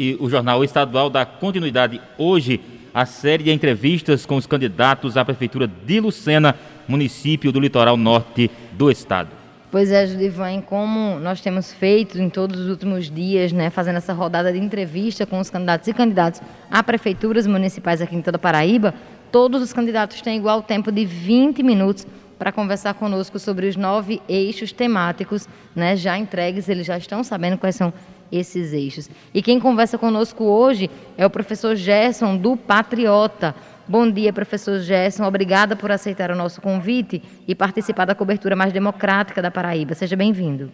[0.00, 2.58] e o jornal estadual dá continuidade hoje
[2.94, 6.56] à série de entrevistas com os candidatos à prefeitura de Lucena,
[6.88, 9.28] município do litoral norte do estado.
[9.70, 14.14] Pois é, Judivan, como nós temos feito em todos os últimos dias, né, fazendo essa
[14.14, 16.40] rodada de entrevista com os candidatos e candidatos
[16.70, 18.94] a prefeituras municipais aqui em toda Paraíba,
[19.30, 22.06] todos os candidatos têm igual tempo de 20 minutos
[22.38, 25.46] para conversar conosco sobre os nove eixos temáticos,
[25.76, 27.92] né, já entregues, eles já estão sabendo quais são
[28.30, 29.08] esses eixos.
[29.34, 33.54] E quem conversa conosco hoje é o professor Gerson, do Patriota.
[33.86, 35.24] Bom dia, professor Gerson.
[35.24, 39.94] Obrigada por aceitar o nosso convite e participar da cobertura mais democrática da Paraíba.
[39.94, 40.70] Seja bem-vindo.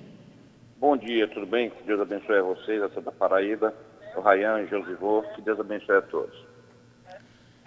[0.79, 1.71] Bom dia, tudo bem?
[1.71, 3.73] Que Deus abençoe a vocês, a Santa Paraíba,
[4.15, 5.23] o Rayan e Josivô.
[5.35, 6.35] Que Deus abençoe a todos.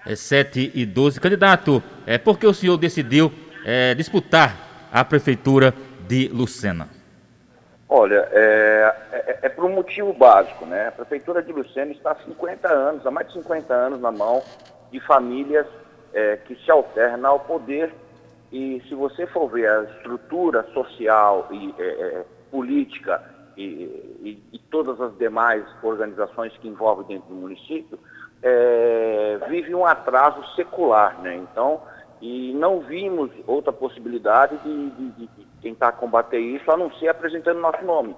[0.05, 1.19] É 7 e 12.
[1.19, 3.31] Candidato, é por que o senhor decidiu
[3.65, 5.73] é, disputar a prefeitura
[6.07, 6.98] de Lucena?
[7.91, 10.89] Olha, é, é, é, por um motivo básico, né?
[10.89, 14.43] A Prefeitura de Lucena está há 50 anos, há mais de 50 anos na mão
[14.91, 15.65] de famílias
[16.13, 17.91] é, que se alternam ao poder
[18.51, 23.23] e se você for ver a estrutura social e é, é, política
[23.57, 23.63] e,
[24.21, 27.99] e, e, todas as demais organizações que envolvem dentro do município,
[28.41, 31.35] é, vive um atraso secular, né?
[31.35, 31.81] Então,
[32.21, 35.27] e não vimos outra possibilidade de, de, de
[35.61, 38.15] tentar combater isso, a não ser apresentando nosso nome.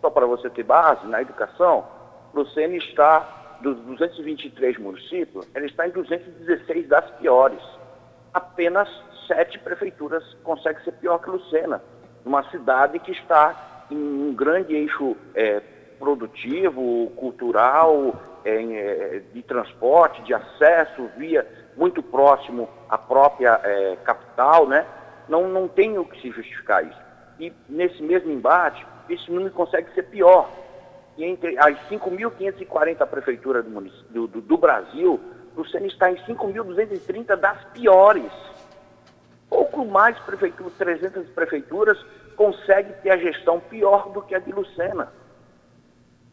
[0.00, 1.86] Só para você ter base, na educação,
[2.34, 7.60] Lucene está, dos 223 municípios, ele está em 216 das piores.
[8.32, 8.88] Apenas
[9.26, 11.82] sete prefeituras conseguem ser pior que Lucena,
[12.24, 15.60] uma cidade que está em um grande eixo é,
[15.98, 24.66] produtivo, cultural, é, é, de transporte, de acesso, via muito próximo à própria é, capital,
[24.66, 24.86] né?
[25.28, 27.00] Não, não tem o que se justificar isso.
[27.38, 30.48] E nesse mesmo embate, esse número consegue ser pior.
[31.16, 33.80] E entre as 5.540 prefeituras do,
[34.10, 35.20] do, do, do Brasil,
[35.56, 38.32] Lucena está em 5.230 das piores.
[39.48, 41.98] Pouco mais prefeituras, 300 prefeituras,
[42.36, 45.12] consegue ter a gestão pior do que a de Lucena.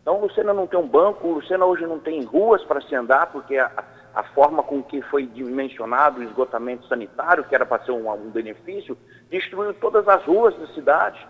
[0.02, 3.56] Então, Lucena não tem um banco, Lucena hoje não tem ruas para se andar, porque
[3.58, 3.72] a,
[4.14, 8.30] a forma com que foi dimensionado o esgotamento sanitário, que era para ser um, um
[8.30, 8.98] benefício,
[9.30, 11.26] destruiu todas as ruas da cidade.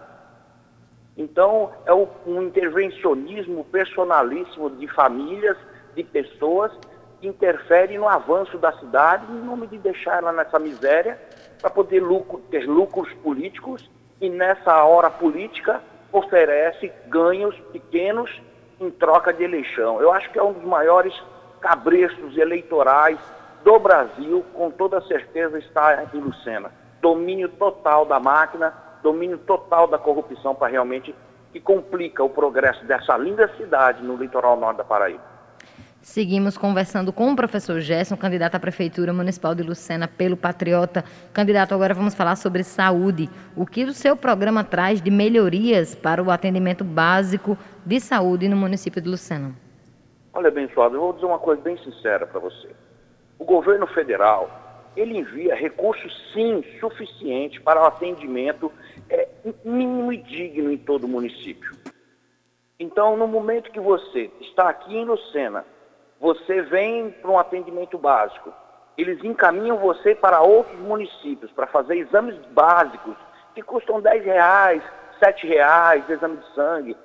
[1.15, 5.57] Então, é um intervencionismo personalíssimo de famílias,
[5.95, 6.71] de pessoas,
[7.19, 11.21] que interfere no avanço da cidade em nome de deixar ela nessa miséria
[11.61, 13.87] para poder lucro, ter lucros políticos
[14.19, 15.81] e nessa hora política
[16.11, 18.41] oferece ganhos pequenos
[18.79, 20.01] em troca de eleição.
[20.01, 21.13] Eu acho que é um dos maiores
[21.61, 23.19] cabrestos eleitorais
[23.63, 26.71] do Brasil, com toda certeza está em Lucena.
[27.01, 28.73] Domínio total da máquina,
[29.03, 31.15] domínio total da corrupção para realmente
[31.51, 35.31] que complica o progresso dessa linda cidade no litoral norte da Paraíba.
[36.01, 41.05] Seguimos conversando com o professor Gerson, candidato à Prefeitura Municipal de Lucena pelo Patriota.
[41.31, 43.29] Candidato, agora vamos falar sobre saúde.
[43.55, 47.55] O que o seu programa traz de melhorias para o atendimento básico
[47.85, 49.53] de saúde no município de Lucena?
[50.33, 52.69] Olha, abençoado, eu vou dizer uma coisa bem sincera para você.
[53.37, 54.49] O governo federal,
[54.95, 58.71] ele envia recursos, sim, suficientes para o atendimento
[59.09, 59.27] é,
[59.65, 61.75] mínimo e digno em todo o município.
[62.79, 65.65] Então, no momento que você está aqui em Lucena,
[66.19, 68.53] você vem para um atendimento básico,
[68.97, 73.17] eles encaminham você para outros municípios para fazer exames básicos
[73.53, 74.81] que custam 10 reais,
[75.19, 76.97] 7 reais, exame de sangue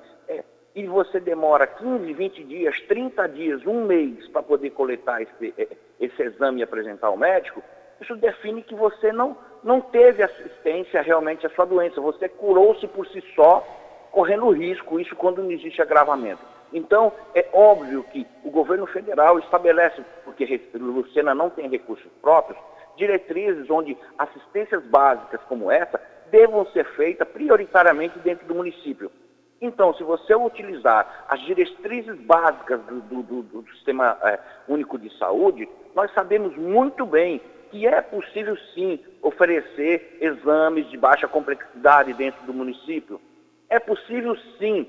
[0.77, 5.69] e você demora 15, 20 dias, 30 dias, um mês para poder coletar esse, eh,
[5.99, 7.63] esse exame e apresentar ao médico,
[7.99, 9.35] isso define que você não,
[9.65, 11.99] não teve assistência realmente à sua doença.
[12.03, 13.67] Você curou-se por si só,
[14.13, 16.43] correndo risco, isso quando não existe agravamento.
[16.71, 22.59] Então, é óbvio que o governo federal estabelece, porque Lucena não tem recursos próprios,
[22.99, 25.99] diretrizes onde assistências básicas como essa
[26.31, 29.11] devam ser feitas prioritariamente dentro do município.
[29.61, 34.39] Então, se você utilizar as diretrizes básicas do, do, do, do Sistema é,
[34.69, 37.41] Único de Saúde, nós sabemos muito bem
[37.71, 43.21] que é possível sim oferecer exames de baixa complexidade dentro do município.
[43.69, 44.87] É possível sim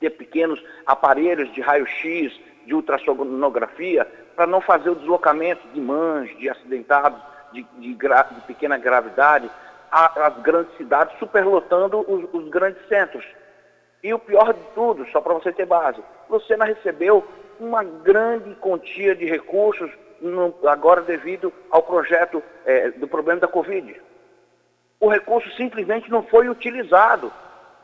[0.00, 2.32] ter pequenos aparelhos de raio-x,
[2.64, 7.20] de ultrassonografia, para não fazer o deslocamento de mães, de acidentados
[7.52, 9.50] de, de, gra, de pequena gravidade
[9.90, 13.24] às grandes cidades, superlotando os, os grandes centros.
[14.04, 15.98] E o pior de tudo, só para você ter base,
[16.28, 17.24] Lucena recebeu
[17.58, 19.90] uma grande quantia de recursos
[20.20, 23.98] no, agora devido ao projeto é, do problema da Covid.
[25.00, 27.32] O recurso simplesmente não foi utilizado.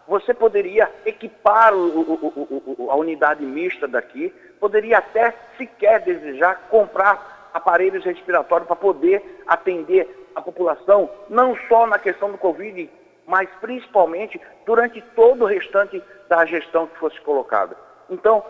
[0.06, 4.30] você poderia equipar o, o, o, a unidade mista daqui,
[4.60, 11.98] poderia até sequer desejar comprar aparelhos respiratórios para poder atender a população, não só na
[11.98, 12.90] questão do Covid,
[13.30, 17.76] mas principalmente durante todo o restante da gestão que fosse colocada.
[18.10, 18.42] Então,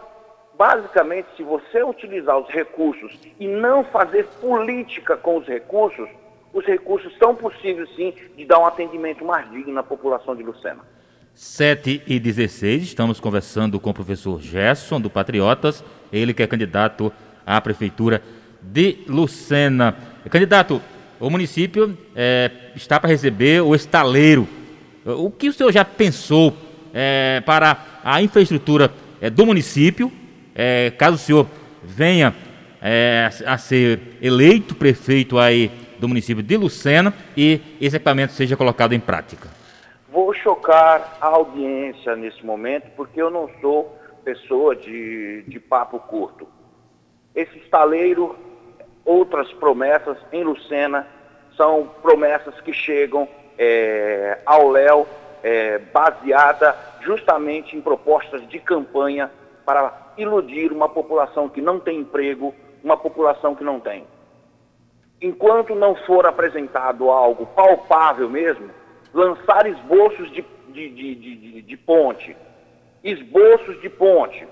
[0.56, 6.08] basicamente, se você utilizar os recursos e não fazer política com os recursos,
[6.54, 10.80] os recursos são possíveis sim de dar um atendimento mais digno à população de Lucena.
[11.34, 17.12] 7 e 16, estamos conversando com o professor Gerson, do Patriotas, ele que é candidato
[17.46, 18.22] à Prefeitura
[18.62, 19.94] de Lucena.
[20.28, 20.80] Candidato,
[21.20, 24.48] o município é, está para receber o estaleiro.
[25.04, 26.54] O que o senhor já pensou
[26.92, 30.12] é, para a infraestrutura é, do município,
[30.54, 31.46] é, caso o senhor
[31.82, 32.34] venha
[32.82, 38.92] é, a ser eleito prefeito aí do município de Lucena e esse equipamento seja colocado
[38.92, 39.48] em prática?
[40.12, 46.46] Vou chocar a audiência nesse momento, porque eu não sou pessoa de, de papo curto.
[47.34, 48.36] Esse estaleiro,
[49.04, 51.06] outras promessas em Lucena,
[51.56, 53.28] são promessas que chegam
[53.62, 55.06] é, ao Léo
[55.42, 59.30] é, baseada justamente em propostas de campanha
[59.66, 64.06] para iludir uma população que não tem emprego, uma população que não tem.
[65.20, 68.70] Enquanto não for apresentado algo palpável mesmo,
[69.12, 72.34] lançar esboços de, de, de, de, de ponte,
[73.04, 74.48] esboços de ponte,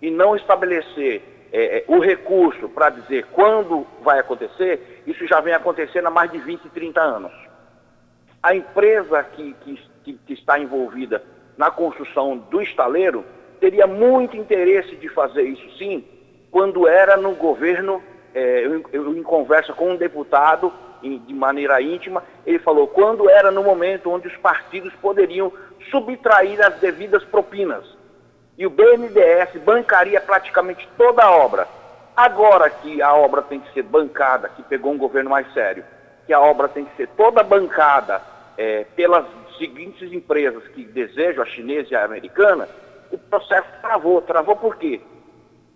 [0.00, 1.22] e não estabelecer
[1.52, 6.30] é, é o recurso para dizer quando vai acontecer, isso já vem acontecendo há mais
[6.30, 7.45] de 20, 30 anos.
[8.46, 9.56] A empresa que,
[10.04, 11.20] que, que está envolvida
[11.58, 13.24] na construção do estaleiro
[13.58, 16.04] teria muito interesse de fazer isso sim,
[16.48, 18.00] quando era no governo,
[18.32, 20.72] é, eu, eu, em conversa com um deputado
[21.02, 25.52] de maneira íntima, ele falou quando era no momento onde os partidos poderiam
[25.90, 27.84] subtrair as devidas propinas.
[28.56, 31.66] E o BNDES bancaria praticamente toda a obra.
[32.16, 35.84] Agora que a obra tem que ser bancada, que pegou um governo mais sério,
[36.28, 39.26] que a obra tem que ser toda bancada é, pelas
[39.58, 42.68] seguintes empresas que desejam, a chinesa e a americana,
[43.10, 44.20] o processo travou.
[44.22, 45.00] Travou por quê?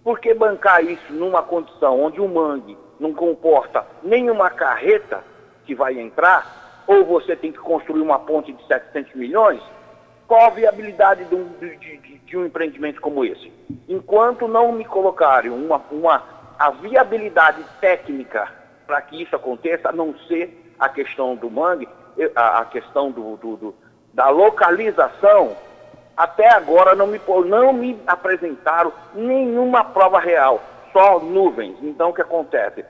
[0.02, 5.24] Porque bancar isso numa condição onde o mangue não comporta nenhuma carreta
[5.64, 9.62] que vai entrar, ou você tem que construir uma ponte de 700 milhões,
[10.26, 13.52] qual a viabilidade de um, de, de, de um empreendimento como esse?
[13.88, 16.22] Enquanto não me colocarem uma, uma,
[16.58, 18.48] a viabilidade técnica
[18.86, 21.88] para que isso aconteça, a não ser a questão do mangue,
[22.34, 23.74] a, a questão do, do, do,
[24.12, 25.56] da localização,
[26.16, 30.60] até agora não me, não me apresentaram nenhuma prova real
[30.92, 31.76] só nuvens.
[31.82, 32.84] Então o que acontece?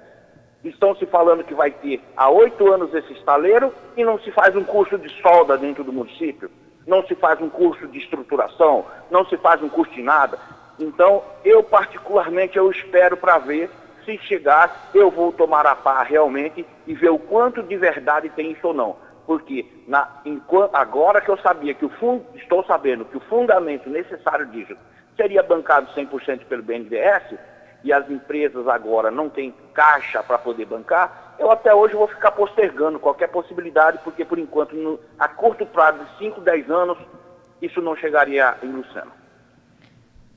[0.65, 4.55] Estão se falando que vai ter há oito anos esse estaleiro e não se faz
[4.55, 6.51] um curso de solda dentro do município,
[6.87, 10.39] não se faz um curso de estruturação, não se faz um curso de nada.
[10.79, 13.71] Então, eu particularmente eu espero para ver
[14.05, 18.53] se chegar, eu vou tomar a par realmente e ver o quanto de verdade tem
[18.53, 18.97] isso ou não.
[19.31, 23.89] Porque na, enquanto, agora que eu sabia que o fundo, estou sabendo que o fundamento
[23.89, 24.77] necessário disso
[25.17, 27.39] seria bancado 100% pelo BNDES,
[27.85, 32.33] e as empresas agora não têm caixa para poder bancar, eu até hoje vou ficar
[32.33, 36.99] postergando qualquer possibilidade, porque por enquanto, no, a curto prazo de 5, 10 anos,
[37.63, 39.13] isso não chegaria em Luciano.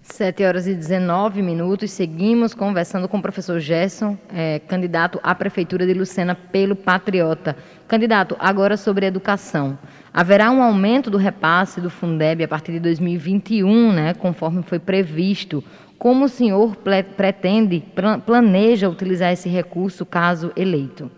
[0.04, 5.86] 7 horas e 19 minutos, seguimos conversando com o professor Gerson, é, candidato à Prefeitura
[5.86, 7.56] de Lucena pelo Patriota.
[7.88, 9.80] Candidato, agora sobre educação.
[10.14, 15.64] Haverá um aumento do repasse do Fundeb a partir de 2021, né, conforme foi previsto.
[15.98, 16.76] Como o senhor
[17.16, 17.81] pretende,
[18.26, 21.10] planeja utilizar esse recurso caso eleito?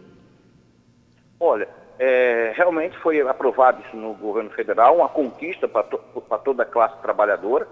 [1.40, 6.00] Olha, é, realmente foi aprovado isso no governo federal, uma conquista para to,
[6.44, 7.68] toda a classe trabalhadora,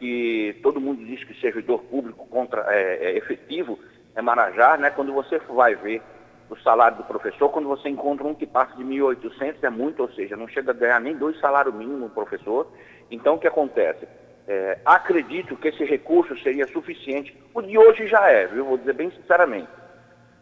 [0.00, 3.78] que todo mundo diz que servidor público contra, é, é efetivo
[4.16, 4.90] é Marajá, né?
[4.90, 6.02] Quando você vai ver
[6.48, 10.10] o salário do professor, quando você encontra um que passa de 1.800 é muito, ou
[10.12, 12.66] seja, não chega a ganhar nem dois salários mínimos professor.
[13.10, 14.08] Então, o que acontece?
[14.48, 17.36] É, acredito que esse recurso seria suficiente.
[17.54, 18.64] O de hoje já é, viu?
[18.64, 19.68] Vou dizer bem sinceramente.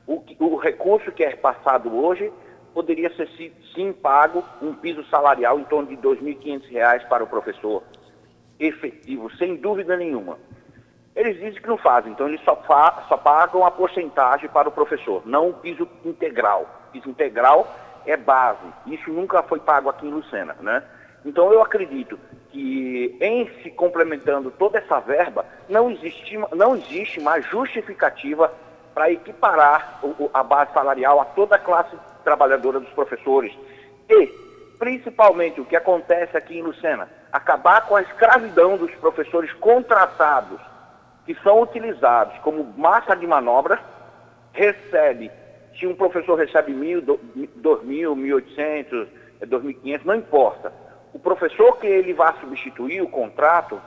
[0.07, 2.33] O, o recurso que é passado hoje
[2.73, 3.29] poderia ser
[3.75, 7.83] sim pago um piso salarial em torno de R$ 2.500 para o professor
[8.59, 10.39] efetivo, sem dúvida nenhuma.
[11.15, 14.73] Eles dizem que não fazem, então eles só, fa só pagam a porcentagem para o
[14.73, 16.67] professor, não o piso integral.
[16.93, 17.67] Piso integral
[18.07, 18.67] é base.
[18.87, 20.83] Isso nunca foi pago aqui em Lucena, né?
[21.25, 22.19] Então eu acredito
[22.51, 28.53] que em se complementando toda essa verba, não existe, não existe mais justificativa
[28.95, 30.01] para equiparar
[30.33, 33.53] a base salarial a toda a classe trabalhadora dos professores.
[34.09, 34.27] E,
[34.79, 40.61] principalmente, o que acontece aqui em Lucena, acabar com a escravidão dos professores contratados,
[41.27, 43.79] que são utilizados como massa de manobra,
[44.53, 45.31] recebe,
[45.79, 49.09] se um professor recebe mil, dois mil, mil oitocentos,
[49.47, 50.73] dois mil quinhentos, não importa.
[51.13, 53.81] O professor que ele vai substituir o contrato,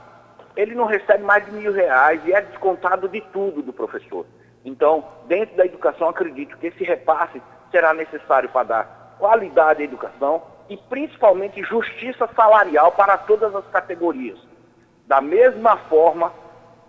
[0.56, 4.24] ele não recebe mais de mil reais e é descontado de tudo do professor.
[4.64, 10.42] Então, dentro da educação, acredito que esse repasse será necessário para dar qualidade à educação
[10.72, 14.38] e principalmente justiça salarial para todas as categorias.
[15.06, 16.32] Da mesma forma,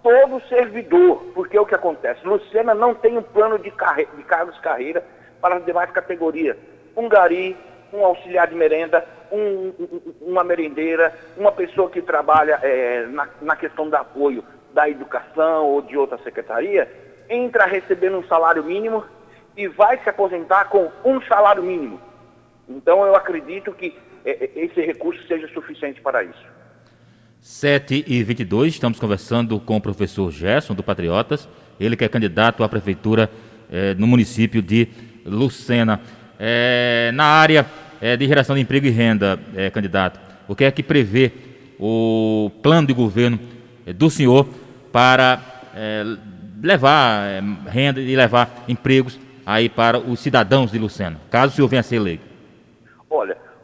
[0.02, 2.26] todo servidor, porque é o que acontece?
[2.26, 4.08] Lucena não tem um plano de, carre...
[4.16, 5.04] de cargos carreira
[5.42, 6.56] para as demais categorias.
[6.96, 7.58] Um gari,
[7.92, 9.74] um auxiliar de merenda, um,
[10.22, 15.82] uma merendeira, uma pessoa que trabalha é, na, na questão do apoio da educação ou
[15.82, 16.90] de outra secretaria,
[17.30, 19.04] entra recebendo um salário mínimo
[19.58, 22.13] e vai se aposentar com um salário mínimo.
[22.68, 23.94] Então eu acredito que
[24.26, 26.46] é, é, esse recurso seja suficiente para isso.
[27.42, 32.64] 7 e 22 estamos conversando com o professor Gerson, do Patriotas, ele que é candidato
[32.64, 33.30] à prefeitura
[33.70, 34.88] é, no município de
[35.26, 36.00] Lucena.
[36.40, 37.66] É, na área
[38.02, 39.40] é, de geração de emprego e renda,
[39.74, 41.32] candidato, o que é que prevê
[41.80, 43.40] o plano de governo
[43.96, 44.48] do senhor
[44.92, 45.42] para
[46.62, 51.82] levar renda e levar empregos aí para os cidadãos de Lucena, caso o senhor venha
[51.82, 52.33] a ser eleito?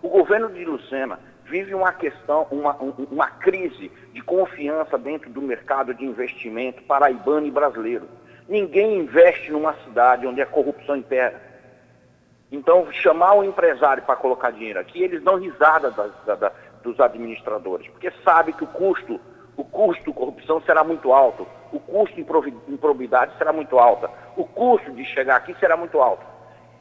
[0.01, 2.73] O governo de Lucena vive uma questão, uma,
[3.11, 8.07] uma crise de confiança dentro do mercado de investimento paraibano e brasileiro.
[8.47, 11.49] Ninguém investe numa cidade onde a corrupção impera.
[12.51, 16.51] Então, chamar o empresário para colocar dinheiro aqui, eles dão risada da, da,
[16.81, 19.19] dos administradores, porque sabe que o custo,
[19.55, 25.05] o custo corrupção será muito alto, o custo improbidade será muito alta, o custo de
[25.05, 26.25] chegar aqui será muito alto.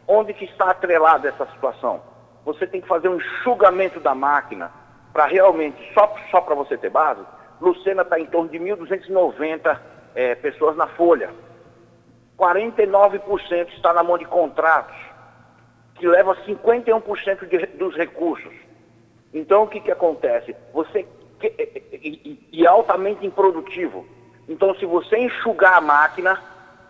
[0.06, 2.00] Onde que está atrelada essa situação?
[2.48, 4.72] Você tem que fazer um enxugamento da máquina
[5.12, 7.20] para realmente, só, só para você ter base,
[7.60, 9.78] Lucena está em torno de 1.290
[10.14, 11.30] é, pessoas na folha.
[12.38, 14.96] 49% está na mão de contratos,
[15.96, 18.54] que leva 51% de, dos recursos.
[19.34, 20.56] Então, o que, que acontece?
[20.72, 21.06] Você
[21.42, 21.58] e,
[21.92, 24.06] e, e altamente improdutivo.
[24.48, 26.42] Então, se você enxugar a máquina,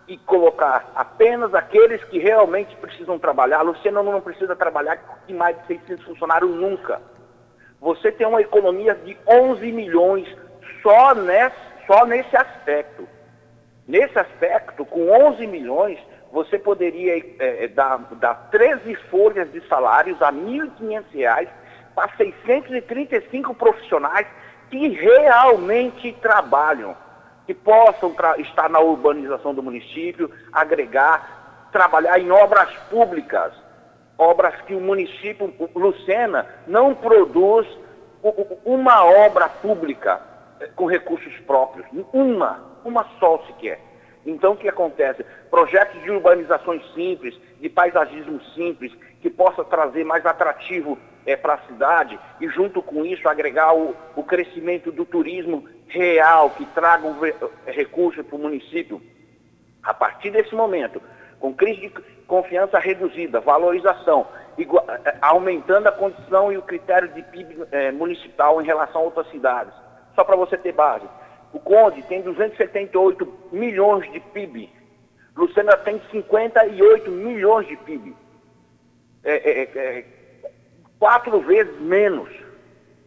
[0.09, 3.61] e colocar apenas aqueles que realmente precisam trabalhar.
[3.61, 6.99] Luciana não precisa trabalhar com mais de 600 funcionários nunca.
[7.79, 10.27] Você tem uma economia de 11 milhões
[10.81, 13.07] só nesse, só nesse aspecto.
[13.87, 15.99] Nesse aspecto, com 11 milhões,
[16.31, 21.47] você poderia é, é dar, dar 13 folhas de salários a R$ 1.500
[21.93, 24.25] para 635 profissionais
[24.71, 26.95] que realmente trabalham
[27.49, 33.51] que possam estar na urbanização do município, agregar, trabalhar em obras públicas,
[34.19, 37.67] obras que o município, Lucena, não produz
[38.63, 40.21] uma obra pública
[40.59, 43.79] eh, com recursos próprios, uma, uma só sequer.
[44.27, 45.25] Então, o que acontece?
[45.49, 51.65] Projetos de urbanizações simples, de paisagismo simples, que possa trazer mais atrativo é, para a
[51.65, 57.15] cidade e, junto com isso, agregar o, o crescimento do turismo real, que traga um
[57.65, 59.01] recurso para o município.
[59.83, 61.01] A partir desse momento,
[61.39, 61.89] com crise de
[62.27, 64.27] confiança reduzida, valorização,
[64.57, 69.05] igual, é, aumentando a condição e o critério de PIB é, municipal em relação a
[69.05, 69.73] outras cidades.
[70.15, 71.07] Só para você ter base.
[71.51, 74.69] O Conde tem 278 milhões de PIB.
[75.35, 78.15] Lucena tem 58 milhões de PIB.
[79.23, 80.05] É, é,
[80.99, 82.29] quatro vezes menos.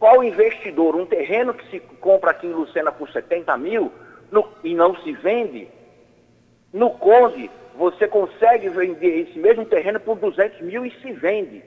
[0.03, 3.89] Qual investidor, um terreno que se compra aqui em Lucena por 70 mil
[4.29, 5.69] no, e não se vende,
[6.73, 11.63] no Conde você consegue vender esse mesmo terreno por 200 mil e se vende.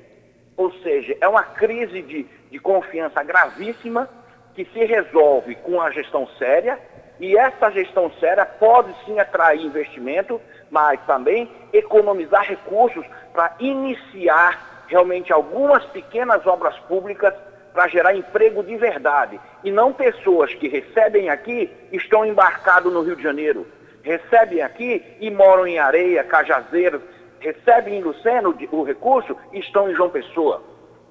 [0.54, 4.06] Ou seja, é uma crise de, de confiança gravíssima
[4.54, 6.78] que se resolve com a gestão séria
[7.18, 10.38] e essa gestão séria pode sim atrair investimento,
[10.70, 17.32] mas também economizar recursos para iniciar realmente algumas pequenas obras públicas
[17.76, 19.38] para gerar emprego de verdade.
[19.62, 23.66] E não pessoas que recebem aqui estão embarcados no Rio de Janeiro.
[24.02, 27.02] Recebem aqui e moram em Areia, Cajazeiras,
[27.38, 30.62] recebem em Luceno o recurso e estão em João Pessoa.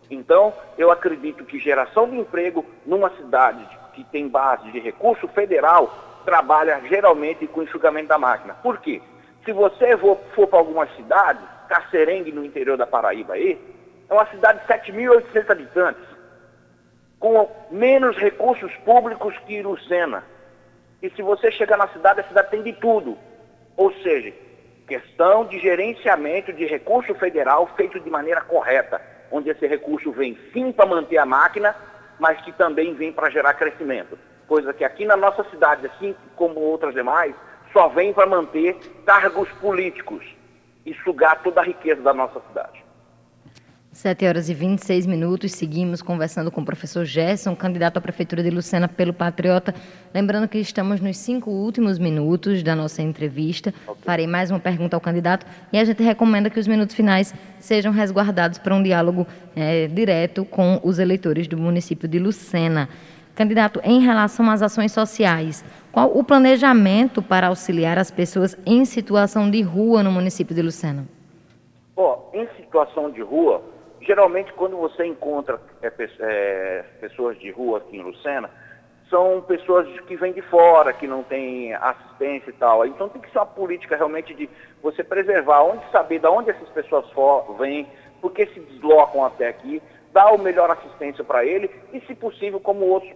[0.09, 5.93] Então, eu acredito que geração de emprego numa cidade que tem base de recurso federal
[6.25, 8.55] trabalha geralmente com enxugamento da máquina.
[8.55, 9.03] Por quê?
[9.45, 13.59] Se você for, for para algumas cidades, Cacerengue no interior da Paraíba aí,
[14.09, 16.14] é uma cidade de 7.800 habitantes
[17.19, 20.23] com menos recursos públicos que Lucena.
[21.01, 23.17] E se você chegar na cidade, a cidade tem de tudo.
[23.77, 24.33] Ou seja,
[24.87, 30.71] questão de gerenciamento de recurso federal feito de maneira correta, onde esse recurso vem sim
[30.71, 31.75] para manter a máquina,
[32.19, 34.17] mas que também vem para gerar crescimento.
[34.47, 37.35] Coisa que aqui na nossa cidade, assim como outras demais,
[37.73, 40.23] só vem para manter cargos políticos
[40.85, 42.84] e sugar toda a riqueza da nossa cidade.
[43.95, 48.49] 7 horas e 26 minutos, seguimos conversando com o professor Gerson, candidato à Prefeitura de
[48.49, 49.73] Lucena pelo Patriota.
[50.13, 53.73] Lembrando que estamos nos cinco últimos minutos da nossa entrevista.
[54.01, 57.93] Farei mais uma pergunta ao candidato e a gente recomenda que os minutos finais sejam
[57.93, 59.25] resguardados para um diálogo
[59.55, 62.89] é, direto com os eleitores do município de Lucena.
[63.33, 69.49] Candidato, em relação às ações sociais, qual o planejamento para auxiliar as pessoas em situação
[69.49, 71.05] de rua no município de Lucena?
[71.95, 73.63] Bom, em situação de rua,
[74.05, 78.49] geralmente quando você encontra é, é, pessoas de rua aqui em Lucena,
[79.09, 82.85] são pessoas que vêm de fora, que não têm assistência e tal.
[82.85, 84.49] Então tem que ser uma política realmente de
[84.81, 87.05] você preservar, onde saber de onde essas pessoas
[87.59, 87.87] vêm,
[88.21, 89.81] porque se deslocam até aqui,
[90.11, 93.11] dar o melhor assistência para ele e, se possível, como outros,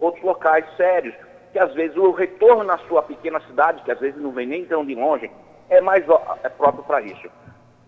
[0.00, 1.14] outros locais sérios,
[1.52, 4.64] que às vezes o retorno na sua pequena cidade, que às vezes não vem nem
[4.64, 5.30] tão de longe,
[5.68, 6.04] é mais
[6.42, 7.28] é próprio para isso.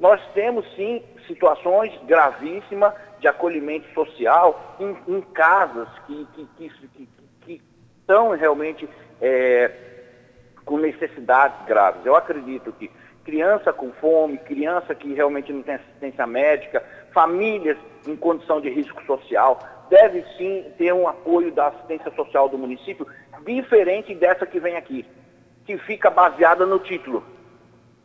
[0.02, 7.09] Nós temos sim situações gravíssimas de acolhimento social em, em casas que, que, que, que,
[7.42, 7.62] que
[8.00, 8.88] estão realmente
[9.21, 9.71] é,
[10.64, 12.04] com necessidades graves.
[12.04, 12.90] Eu acredito que
[13.25, 16.82] criança com fome, criança que realmente não tem assistência médica,
[17.14, 22.59] famílias em condição de risco social, deve sim ter um apoio da assistência social do
[22.59, 23.06] município,
[23.47, 25.06] diferente dessa que vem aqui,
[25.64, 27.23] que fica baseada no título.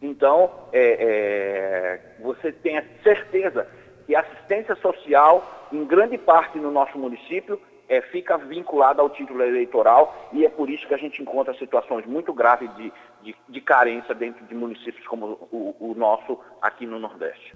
[0.01, 3.68] Então, é, é, você tenha certeza
[4.06, 9.42] que a assistência social, em grande parte no nosso município, é, fica vinculada ao título
[9.42, 12.92] eleitoral e é por isso que a gente encontra situações muito graves de,
[13.24, 17.56] de, de carência dentro de municípios como o, o, nosso aqui no Nordeste.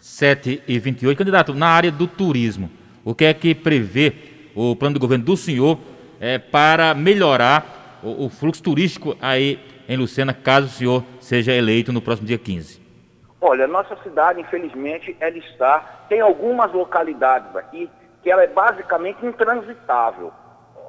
[0.00, 1.16] 7 e 28.
[1.16, 2.70] Candidato, na área do turismo,
[3.04, 4.12] o que é que prevê
[4.54, 5.78] o plano de governo do senhor
[6.20, 11.92] é, para melhorar o, o fluxo turístico aí em Lucena, caso o senhor seja eleito
[11.92, 12.82] no próximo dia 15?
[13.40, 15.80] Olha, nossa cidade, infelizmente, ela está.
[16.08, 17.90] Tem algumas localidades aqui
[18.22, 20.32] que ela é basicamente intransitável.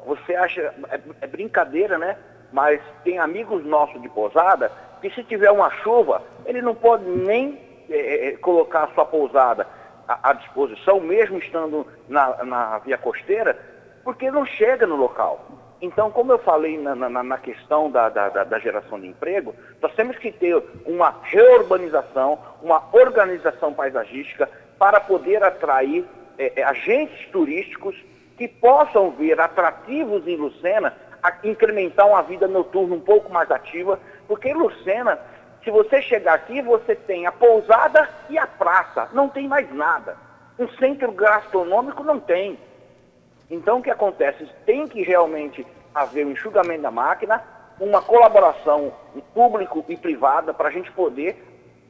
[0.05, 2.17] Você acha, é, é brincadeira, né?
[2.53, 7.59] Mas tem amigos nossos de pousada que se tiver uma chuva, ele não pode nem
[7.89, 9.67] é, é colocar a sua pousada
[10.07, 13.59] à, à disposição, mesmo estando na, na via costeira,
[14.03, 15.45] porque não chega no local.
[15.85, 19.93] Então, como eu falei na, na, na questão da, da, da, geração de emprego, nós
[19.93, 26.03] temos que ter uma reurbanização, uma organização paisagística para poder atrair
[26.39, 27.95] é, é, agentes turísticos
[28.35, 33.99] que possam ver atrativos em Lucena, a incrementar uma vida noturna um pouco mais ativa,
[34.27, 35.19] porque Lucena,
[35.63, 40.17] se você chegar aqui, você tem a pousada e a praça, não tem mais nada.
[40.57, 42.57] Um centro gastronômico não tem.
[43.49, 44.47] Então, o que acontece?
[44.65, 45.65] Tem que realmente
[45.95, 47.41] haver um enxugamento da máquina,
[47.79, 48.93] uma colaboração
[49.33, 51.41] público e privada para a gente poder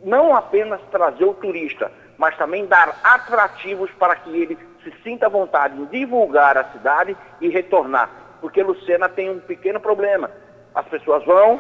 [0.03, 5.29] não apenas trazer o turista, mas também dar atrativos para que ele se sinta à
[5.29, 8.09] vontade em divulgar a cidade e retornar.
[8.39, 10.29] Porque Lucena tem um pequeno problema.
[10.75, 11.59] As pessoas vão,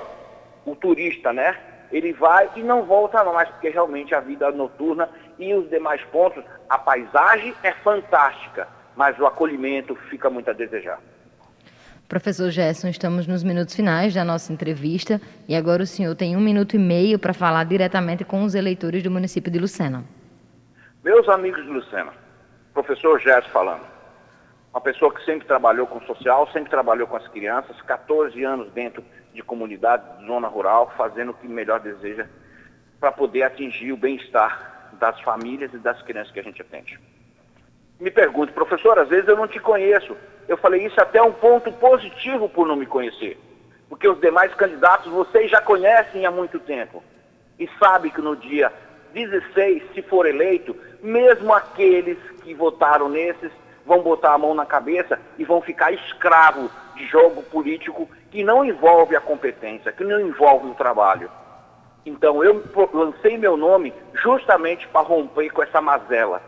[0.65, 1.57] o turista, né?
[1.91, 6.43] Ele vai e não volta mais, porque realmente a vida noturna e os demais pontos,
[6.69, 10.99] a paisagem é fantástica mas o acolhimento fica muito a desejar.
[12.07, 16.39] Professor Gerson, estamos nos minutos finais da nossa entrevista e agora o senhor tem um
[16.39, 20.03] minuto e meio para falar diretamente com os eleitores do município de Lucena.
[21.03, 22.13] Meus amigos de Lucena,
[22.75, 23.81] professor Gerson falando,
[24.71, 29.03] uma pessoa que sempre trabalhou com social, sempre trabalhou com as crianças, 14 anos dentro
[29.33, 32.27] de comunidade, de zona rural, fazendo o que melhor deseja
[32.99, 36.99] para poder atingir o bem-estar das famílias e das crianças que a gente atende
[37.99, 40.15] me pergunte, professor, às vezes eu não te conheço.
[40.47, 43.39] Eu falei isso até um ponto positivo por não me conhecer.
[43.89, 47.03] Porque os demais candidatos vocês já conhecem há muito tempo.
[47.59, 48.71] E sabe que no dia
[49.13, 53.51] 16, se for eleito, mesmo aqueles que votaram nesses
[53.85, 58.65] vão botar a mão na cabeça e vão ficar escravos de jogo político que não
[58.65, 61.29] envolve a competência, que não envolve o trabalho.
[62.05, 66.41] Então eu lancei meu nome justamente para romper com essa mazela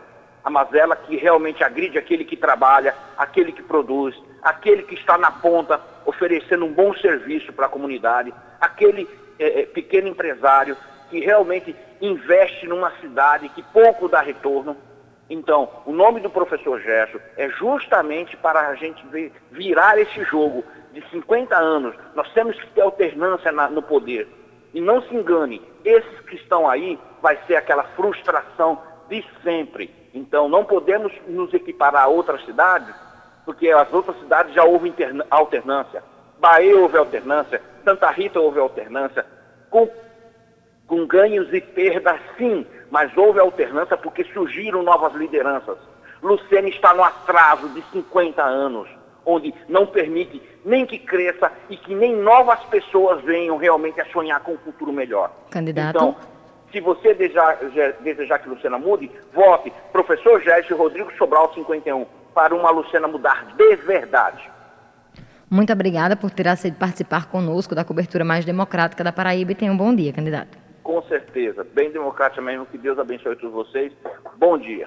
[0.48, 5.30] a mazela que realmente agride aquele que trabalha, aquele que produz, aquele que está na
[5.30, 9.06] ponta oferecendo um bom serviço para a comunidade, aquele
[9.38, 10.74] é, pequeno empresário
[11.10, 14.74] que realmente investe numa cidade que pouco dá retorno.
[15.28, 19.04] Então, o nome do professor Gerson é justamente para a gente
[19.50, 21.94] virar esse jogo de 50 anos.
[22.14, 24.26] Nós temos que ter alternância na, no poder.
[24.72, 28.80] E não se engane, esses que estão aí vai ser aquela frustração
[29.10, 29.90] de sempre.
[30.14, 32.94] Então, não podemos nos equiparar a outras cidades
[33.48, 34.92] porque as outras cidades já houve
[35.30, 36.02] alternância.
[36.38, 39.24] Bahia houve alternância, Santa Rita houve alternância,
[39.70, 39.88] com,
[40.86, 45.78] com ganhos e perdas sim, mas houve alternância porque surgiram novas lideranças.
[46.22, 48.86] Lucene está no atraso de 50 anos,
[49.24, 54.40] onde não permite nem que cresça e que nem novas pessoas venham realmente a sonhar
[54.40, 55.32] com um futuro melhor.
[55.50, 55.96] Candidato.
[55.96, 56.16] Então,
[56.72, 57.58] se você desejar,
[58.00, 63.76] desejar que Lucena mude, vote professor Gércio Rodrigo Sobral 51 para uma Lucena mudar de
[63.76, 64.50] verdade.
[65.50, 69.72] Muito obrigada por ter aceito participar conosco da cobertura mais democrática da Paraíba e tenha
[69.72, 70.58] um bom dia, candidato.
[70.82, 73.92] Com certeza, bem democrática mesmo, que Deus abençoe todos vocês.
[74.36, 74.86] Bom dia.